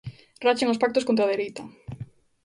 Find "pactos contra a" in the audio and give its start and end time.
0.81-1.31